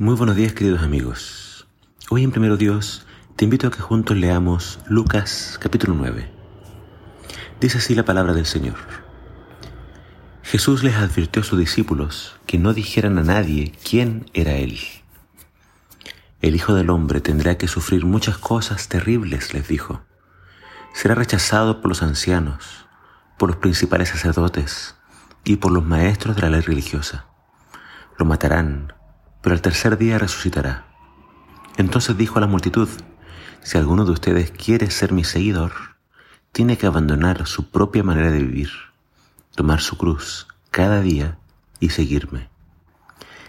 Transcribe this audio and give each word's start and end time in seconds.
Muy 0.00 0.14
buenos 0.14 0.34
días 0.34 0.54
queridos 0.54 0.82
amigos. 0.82 1.66
Hoy 2.08 2.24
en 2.24 2.30
Primero 2.30 2.56
Dios 2.56 3.04
te 3.36 3.44
invito 3.44 3.66
a 3.66 3.70
que 3.70 3.82
juntos 3.82 4.16
leamos 4.16 4.78
Lucas 4.86 5.58
capítulo 5.60 5.92
9. 5.92 6.26
Dice 7.60 7.76
así 7.76 7.94
la 7.94 8.06
palabra 8.06 8.32
del 8.32 8.46
Señor. 8.46 8.76
Jesús 10.42 10.82
les 10.82 10.96
advirtió 10.96 11.42
a 11.42 11.44
sus 11.44 11.58
discípulos 11.58 12.40
que 12.46 12.56
no 12.56 12.72
dijeran 12.72 13.18
a 13.18 13.22
nadie 13.24 13.74
quién 13.84 14.24
era 14.32 14.52
Él. 14.52 14.78
El 16.40 16.54
Hijo 16.54 16.72
del 16.72 16.88
Hombre 16.88 17.20
tendrá 17.20 17.58
que 17.58 17.68
sufrir 17.68 18.06
muchas 18.06 18.38
cosas 18.38 18.88
terribles, 18.88 19.52
les 19.52 19.68
dijo. 19.68 20.00
Será 20.94 21.14
rechazado 21.14 21.82
por 21.82 21.90
los 21.90 22.02
ancianos, 22.02 22.86
por 23.36 23.50
los 23.50 23.58
principales 23.58 24.08
sacerdotes 24.08 24.96
y 25.44 25.56
por 25.56 25.72
los 25.72 25.84
maestros 25.84 26.36
de 26.36 26.40
la 26.40 26.48
ley 26.48 26.62
religiosa. 26.62 27.26
Lo 28.16 28.24
matarán 28.24 28.94
pero 29.42 29.54
al 29.54 29.62
tercer 29.62 29.98
día 29.98 30.18
resucitará. 30.18 30.86
Entonces 31.76 32.16
dijo 32.16 32.38
a 32.38 32.40
la 32.40 32.46
multitud, 32.46 32.88
si 33.62 33.78
alguno 33.78 34.04
de 34.04 34.12
ustedes 34.12 34.50
quiere 34.50 34.90
ser 34.90 35.12
mi 35.12 35.24
seguidor, 35.24 35.72
tiene 36.52 36.76
que 36.76 36.86
abandonar 36.86 37.46
su 37.46 37.70
propia 37.70 38.02
manera 38.02 38.30
de 38.30 38.42
vivir, 38.42 38.70
tomar 39.54 39.80
su 39.80 39.96
cruz 39.96 40.48
cada 40.70 41.00
día 41.00 41.38
y 41.78 41.90
seguirme. 41.90 42.48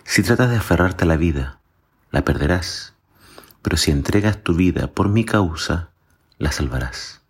Si 0.04 0.24
tratas 0.24 0.50
de 0.50 0.58
aferrarte 0.58 1.04
a 1.04 1.08
la 1.08 1.18
vida, 1.18 1.60
la 2.12 2.24
perderás, 2.24 2.94
pero 3.62 3.78
si 3.78 3.92
entregas 3.92 4.44
tu 4.44 4.56
vida 4.56 4.88
por 4.88 5.10
mi 5.10 5.24
causa, 5.24 5.92
la 6.38 6.52
salvarás. 6.52 7.22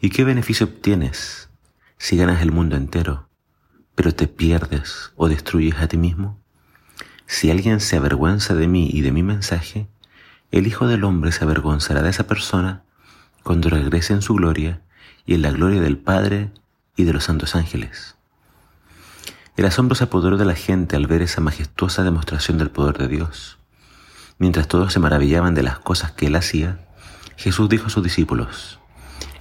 ¿Y 0.00 0.10
qué 0.10 0.24
beneficio 0.24 0.66
obtienes 0.66 1.48
si 1.96 2.16
ganas 2.16 2.42
el 2.42 2.52
mundo 2.52 2.76
entero, 2.76 3.28
pero 3.94 4.14
te 4.14 4.26
pierdes 4.26 5.12
o 5.16 5.28
destruyes 5.28 5.76
a 5.78 5.88
ti 5.88 5.96
mismo? 5.96 6.43
Si 7.26 7.50
alguien 7.50 7.80
se 7.80 7.96
avergüenza 7.96 8.54
de 8.54 8.68
mí 8.68 8.88
y 8.92 9.00
de 9.00 9.10
mi 9.10 9.22
mensaje, 9.22 9.88
el 10.52 10.66
Hijo 10.66 10.86
del 10.86 11.04
Hombre 11.04 11.32
se 11.32 11.42
avergonzará 11.42 12.02
de 12.02 12.10
esa 12.10 12.26
persona 12.26 12.82
cuando 13.42 13.70
regrese 13.70 14.12
en 14.12 14.22
su 14.22 14.34
gloria 14.34 14.82
y 15.26 15.34
en 15.34 15.42
la 15.42 15.50
gloria 15.50 15.80
del 15.80 15.96
Padre 15.96 16.50
y 16.96 17.04
de 17.04 17.12
los 17.12 17.24
santos 17.24 17.56
ángeles. 17.56 18.16
El 19.56 19.64
asombro 19.64 19.94
se 19.94 20.04
apoderó 20.04 20.36
de 20.36 20.44
la 20.44 20.54
gente 20.54 20.96
al 20.96 21.06
ver 21.06 21.22
esa 21.22 21.40
majestuosa 21.40 22.02
demostración 22.02 22.58
del 22.58 22.70
poder 22.70 22.98
de 22.98 23.08
Dios. 23.08 23.58
Mientras 24.38 24.68
todos 24.68 24.92
se 24.92 25.00
maravillaban 25.00 25.54
de 25.54 25.62
las 25.62 25.78
cosas 25.78 26.12
que 26.12 26.26
él 26.26 26.36
hacía, 26.36 26.86
Jesús 27.36 27.68
dijo 27.68 27.86
a 27.86 27.90
sus 27.90 28.02
discípulos, 28.02 28.78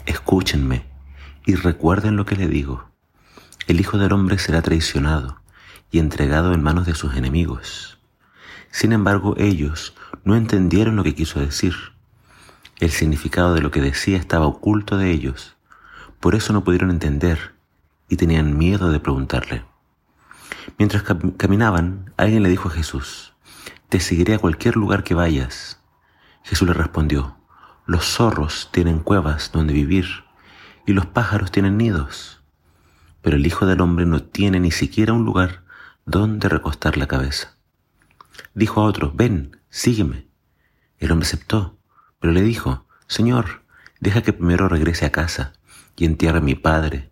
Escúchenme 0.06 0.86
y 1.46 1.56
recuerden 1.56 2.16
lo 2.16 2.26
que 2.26 2.36
le 2.36 2.48
digo. 2.48 2.90
El 3.68 3.80
Hijo 3.80 3.98
del 3.98 4.14
Hombre 4.14 4.38
será 4.38 4.62
traicionado 4.62 5.43
y 5.94 6.00
entregado 6.00 6.54
en 6.54 6.64
manos 6.64 6.88
de 6.88 6.96
sus 6.96 7.16
enemigos. 7.16 8.00
Sin 8.72 8.94
embargo, 8.94 9.36
ellos 9.38 9.94
no 10.24 10.36
entendieron 10.36 10.96
lo 10.96 11.04
que 11.04 11.14
quiso 11.14 11.40
decir. 11.40 11.76
El 12.80 12.90
significado 12.90 13.54
de 13.54 13.62
lo 13.62 13.70
que 13.70 13.80
decía 13.80 14.18
estaba 14.18 14.48
oculto 14.48 14.98
de 14.98 15.12
ellos. 15.12 15.56
Por 16.20 16.34
eso 16.34 16.52
no 16.52 16.64
pudieron 16.64 16.90
entender 16.90 17.54
y 18.10 18.16
tenían 18.16 18.58
miedo 18.58 18.92
de 18.92 19.00
preguntarle. 19.00 19.66
Mientras 20.80 21.04
caminaban, 21.38 22.12
alguien 22.18 22.42
le 22.42 22.50
dijo 22.50 22.70
a 22.70 22.72
Jesús, 22.72 23.34
Te 23.90 24.00
seguiré 24.00 24.34
a 24.34 24.40
cualquier 24.40 24.76
lugar 24.76 25.04
que 25.04 25.14
vayas. 25.14 25.80
Jesús 26.42 26.68
le 26.68 26.74
respondió, 26.74 27.38
Los 27.86 28.04
zorros 28.06 28.70
tienen 28.72 28.98
cuevas 28.98 29.52
donde 29.54 29.74
vivir 29.74 30.08
y 30.88 30.94
los 30.94 31.06
pájaros 31.06 31.52
tienen 31.52 31.78
nidos, 31.78 32.42
pero 33.22 33.36
el 33.36 33.46
Hijo 33.46 33.68
del 33.68 33.80
Hombre 33.80 34.08
no 34.08 34.24
tiene 34.24 34.60
ni 34.60 34.72
siquiera 34.72 35.14
un 35.14 35.24
lugar 35.24 35.63
dónde 36.06 36.50
recostar 36.50 36.98
la 36.98 37.08
cabeza. 37.08 37.58
Dijo 38.54 38.82
a 38.82 38.86
otro, 38.86 39.12
ven, 39.14 39.60
sígueme. 39.70 40.28
El 40.98 41.12
hombre 41.12 41.28
aceptó, 41.28 41.78
pero 42.20 42.34
le 42.34 42.42
dijo, 42.42 42.88
Señor, 43.08 43.64
deja 44.00 44.22
que 44.22 44.34
primero 44.34 44.68
regrese 44.68 45.06
a 45.06 45.12
casa 45.12 45.54
y 45.96 46.06
entierre 46.06 46.40
a 46.40 46.42
mi 46.42 46.56
padre. 46.56 47.12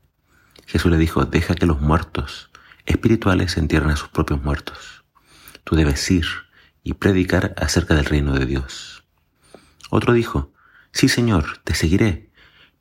Jesús 0.66 0.92
le 0.92 0.98
dijo, 0.98 1.26
deja 1.26 1.56
que 1.56 1.66
los 1.66 1.82
muertos 1.82 2.52
espirituales 2.86 3.58
entierren 3.58 3.92
a 3.92 3.96
sus 3.96 4.10
propios 4.10 4.44
muertos. 4.44 5.04
Tú 5.64 5.76
debes 5.76 6.10
ir 6.12 6.26
y 6.84 6.94
predicar 6.94 7.54
acerca 7.58 7.96
del 7.96 8.06
reino 8.06 8.34
de 8.34 8.46
Dios. 8.46 9.04
Otro 9.90 10.14
dijo, 10.14 10.54
sí 10.92 11.08
Señor, 11.10 11.60
te 11.64 11.76
seguiré, 11.76 12.32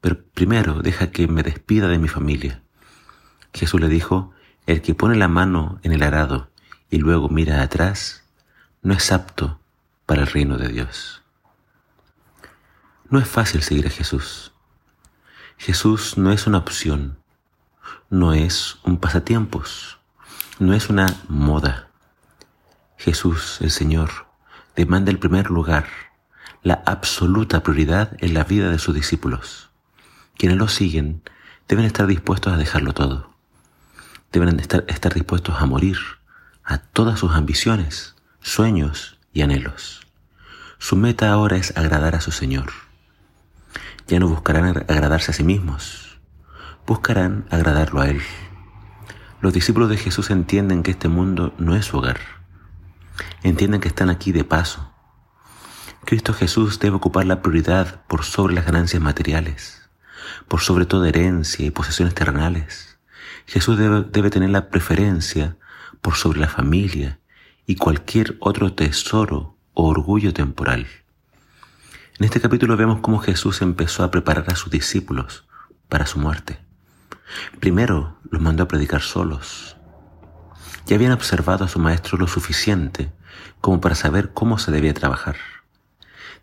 pero 0.01 0.25
primero 0.33 0.81
deja 0.81 1.11
que 1.11 1.29
me 1.29 1.43
despida 1.43 1.89
de 1.89 1.99
mi 1.99 2.09
familia. 2.09 2.63
Jesús 3.53 3.81
le 3.81 3.89
dijo, 3.89 4.33
el 4.67 4.83
que 4.83 4.95
pone 4.95 5.17
la 5.17 5.29
mano 5.29 5.81
en 5.83 5.93
el 5.93 6.03
arado 6.03 6.51
y 6.91 6.99
luego 6.99 7.29
mira 7.29 7.63
atrás 7.63 8.25
no 8.83 8.95
es 8.95 9.13
apto 9.13 9.61
para 10.07 10.23
el 10.23 10.27
reino 10.27 10.59
de 10.59 10.69
Dios. 10.69 11.23
No 13.09 13.19
es 13.19 13.29
fácil 13.29 13.63
seguir 13.63 13.87
a 13.87 13.91
Jesús. 13.91 14.53
Jesús 15.57 16.17
no 16.17 16.33
es 16.33 16.47
una 16.47 16.59
opción, 16.59 17.19
no 18.09 18.33
es 18.33 18.79
un 18.85 18.99
pasatiempos, 18.99 19.99
no 20.59 20.73
es 20.73 20.89
una 20.89 21.07
moda. 21.29 21.89
Jesús, 22.97 23.59
el 23.61 23.71
Señor, 23.71 24.11
demanda 24.77 25.11
el 25.11 25.19
primer 25.19 25.51
lugar, 25.51 25.87
la 26.63 26.83
absoluta 26.87 27.63
prioridad 27.63 28.17
en 28.19 28.35
la 28.35 28.45
vida 28.45 28.71
de 28.71 28.79
sus 28.79 28.95
discípulos. 28.95 29.71
Quienes 30.37 30.59
lo 30.59 30.69
siguen 30.69 31.23
deben 31.69 31.85
estar 31.85 32.07
dispuestos 32.07 32.53
a 32.53 32.57
dejarlo 32.57 32.93
todo 32.93 33.30
deben 34.33 34.61
estar, 34.61 35.15
dispuestos 35.15 35.57
a 35.61 35.67
morir 35.67 35.99
a 36.63 36.79
todas 36.79 37.19
sus 37.19 37.33
ambiciones, 37.33 38.15
sueños 38.41 39.19
y 39.33 39.43
anhelos. 39.43 40.07
Su 40.79 40.97
meta 40.97 41.31
ahora 41.33 41.57
es 41.57 41.77
agradar 41.77 42.15
a 42.15 42.21
su 42.21 42.31
Señor. 42.31 42.71
Ya 44.07 44.21
no 44.21 44.29
buscarán 44.29 44.85
agradarse 44.89 45.33
a 45.33 45.35
sí 45.35 45.43
mismos, 45.43 46.21
buscarán 46.87 47.47
agradarlo 47.51 48.01
a 48.01 48.09
Él. 48.09 48.23
Los 49.41 49.53
discípulos 49.53 49.89
de 49.89 49.97
Jesús 49.97 50.31
entienden 50.31 50.83
que 50.83 50.93
este 50.93 51.09
mundo 51.09 51.55
no 51.59 51.75
es 51.75 51.87
su 51.87 51.99
hogar. 51.99 52.21
Entienden 53.43 53.81
que 53.81 53.89
están 53.89 54.11
aquí 54.11 54.33
de 54.33 54.45
paso. 54.45 54.93
Cristo 56.05 56.35
Jesús 56.35 56.79
debe 56.79 56.97
ocupar 56.97 57.27
la 57.27 57.43
prioridad 57.43 58.03
por 58.07 58.25
sobre 58.25 58.55
las 58.55 58.65
ganancias 58.65 59.03
materiales, 59.03 59.89
por 60.49 60.61
sobre 60.61 60.87
toda 60.87 61.09
herencia 61.09 61.65
y 61.65 61.71
posesiones 61.71 62.15
terrenales 62.15 62.90
Jesús 63.51 63.77
debe, 63.77 64.31
tener 64.31 64.51
la 64.51 64.69
preferencia 64.69 65.57
por 66.03 66.15
sobre 66.15 66.39
la 66.39 66.47
familia 66.47 67.19
y 67.67 67.75
cualquier 67.75 68.37
otro 68.39 68.75
tesoro 68.75 69.57
o 69.75 69.89
orgullo 69.89 70.33
temporal. 70.33 70.87
En 72.21 72.27
este 72.27 72.41
capítulo 72.41 72.77
vemos 72.77 73.01
cómo 73.01 73.19
Jesús 73.19 73.61
empezó 73.61 74.05
a 74.05 74.13
preparar 74.13 74.45
a 74.53 74.55
sus 74.55 74.71
discípulos 74.71 75.49
para 75.89 76.07
su 76.07 76.21
muerte. 76.21 76.61
Primero 77.59 78.21
los 78.31 78.41
mandó 78.41 78.63
a 78.63 78.69
predicar 78.69 79.03
solos. 79.03 79.77
Ya 80.87 80.95
habían 80.95 81.11
observado 81.11 81.65
a 81.65 81.69
su 81.69 81.81
maestro 81.81 82.19
lo 82.19 82.29
suficiente 82.29 83.11
como 83.61 83.81
para 83.81 83.97
saber 83.97 84.33
cómo 84.33 84.59
se 84.59 84.71
debía 84.71 84.95
trabajar. 84.95 85.35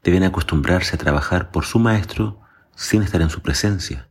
Debían 0.04 0.24
acostumbrarse 0.24 0.96
a 0.96 1.00
trabajar 1.00 1.52
por 1.52 1.64
su 1.64 1.80
maestro 1.80 2.42
sin 2.76 3.02
estar 3.02 3.22
en 3.22 3.30
su 3.30 3.42
presencia. 3.42 4.10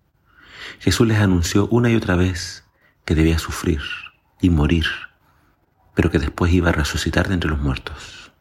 Jesús 0.79 1.07
les 1.07 1.19
anunció 1.19 1.69
una 1.69 1.91
y 1.91 1.97
otra 1.97 2.17
vez 2.17 2.66
que 3.07 3.15
debía 3.15 3.39
sufrir 3.39 3.81
y 4.41 4.51
morir, 4.51 4.85
pero 5.95 6.11
que 6.11 6.19
después 6.19 6.53
iba 6.53 6.69
a 6.69 6.73
resucitar 6.73 7.29
de 7.29 7.35
entre 7.35 7.49
los 7.49 7.61
muertos. 7.61 8.33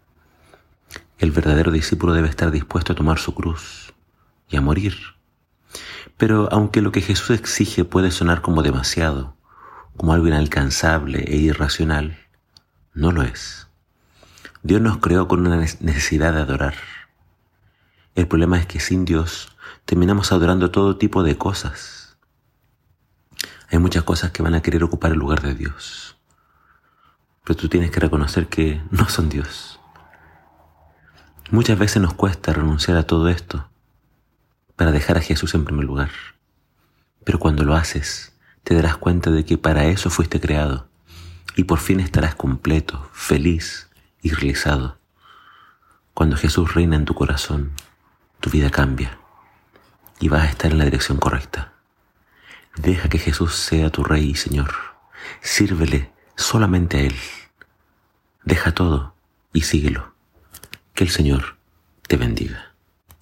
El 1.19 1.31
verdadero 1.31 1.71
discípulo 1.71 2.13
debe 2.13 2.27
estar 2.27 2.51
dispuesto 2.51 2.91
a 2.91 2.95
tomar 2.95 3.19
su 3.19 3.33
cruz 3.33 3.93
y 4.49 4.57
a 4.57 4.61
morir. 4.61 4.97
Pero 6.17 6.49
aunque 6.51 6.81
lo 6.81 6.91
que 6.91 7.01
Jesús 7.01 7.29
exige 7.29 7.85
puede 7.85 8.09
sonar 8.09 8.41
como 8.41 8.63
demasiado, 8.63 9.37
como 9.95 10.13
algo 10.13 10.27
inalcanzable 10.27 11.23
e 11.27 11.37
irracional, 11.37 12.17
no 12.93 13.11
lo 13.11 13.21
es. 13.21 13.67
Dios 14.63 14.81
nos 14.81 14.97
creó 14.97 15.27
con 15.27 15.45
una 15.45 15.57
necesidad 15.57 16.33
de 16.33 16.41
adorar. 16.41 16.73
El 18.15 18.27
problema 18.27 18.57
es 18.57 18.65
que 18.65 18.79
sin 18.79 19.05
Dios 19.05 19.55
terminamos 19.85 20.31
adorando 20.31 20.71
todo 20.71 20.97
tipo 20.97 21.21
de 21.21 21.37
cosas 21.37 22.04
hay 23.75 23.81
muchas 23.81 24.03
cosas 24.03 24.31
que 24.31 24.41
van 24.41 24.55
a 24.55 24.61
querer 24.61 24.83
ocupar 24.83 25.11
el 25.11 25.19
lugar 25.19 25.41
de 25.41 25.53
Dios. 25.53 26.17
Pero 27.43 27.57
tú 27.57 27.67
tienes 27.67 27.91
que 27.91 27.99
reconocer 27.99 28.47
que 28.47 28.81
no 28.89 29.09
son 29.09 29.29
Dios. 29.29 29.79
Muchas 31.51 31.77
veces 31.77 32.01
nos 32.01 32.13
cuesta 32.13 32.53
renunciar 32.53 32.97
a 32.97 33.05
todo 33.05 33.27
esto 33.27 33.69
para 34.75 34.91
dejar 34.91 35.17
a 35.17 35.21
Jesús 35.21 35.53
en 35.55 35.65
primer 35.65 35.85
lugar. 35.85 36.09
Pero 37.23 37.37
cuando 37.37 37.63
lo 37.63 37.75
haces, 37.75 38.33
te 38.63 38.75
darás 38.75 38.97
cuenta 38.97 39.29
de 39.29 39.45
que 39.45 39.57
para 39.57 39.85
eso 39.85 40.09
fuiste 40.09 40.39
creado 40.39 40.87
y 41.55 41.65
por 41.65 41.79
fin 41.79 41.99
estarás 41.99 42.33
completo, 42.33 43.09
feliz 43.13 43.89
y 44.21 44.31
realizado. 44.31 44.97
Cuando 46.13 46.37
Jesús 46.37 46.73
reina 46.73 46.95
en 46.95 47.05
tu 47.05 47.13
corazón, 47.13 47.73
tu 48.39 48.49
vida 48.49 48.69
cambia 48.69 49.19
y 50.19 50.29
vas 50.29 50.43
a 50.43 50.49
estar 50.49 50.71
en 50.71 50.77
la 50.77 50.85
dirección 50.85 51.17
correcta. 51.17 51.74
Deja 52.75 53.09
que 53.09 53.19
Jesús 53.19 53.55
sea 53.55 53.89
tu 53.89 54.03
Rey 54.03 54.31
y 54.31 54.35
Señor. 54.35 54.73
Sírvele 55.41 56.11
solamente 56.35 56.97
a 56.97 57.01
Él. 57.01 57.15
Deja 58.43 58.73
todo 58.73 59.15
y 59.53 59.61
síguelo. 59.61 60.13
Que 60.93 61.03
el 61.03 61.09
Señor 61.09 61.57
te 62.07 62.17
bendiga. 62.17 62.74